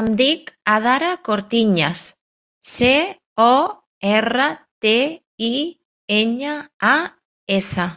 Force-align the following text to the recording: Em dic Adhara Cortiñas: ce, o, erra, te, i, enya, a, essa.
Em 0.00 0.10
dic 0.20 0.50
Adhara 0.72 1.08
Cortiñas: 1.28 2.02
ce, 2.74 2.92
o, 3.48 3.50
erra, 4.12 4.52
te, 4.88 4.96
i, 5.50 5.52
enya, 6.22 6.60
a, 6.92 6.94
essa. 7.62 7.92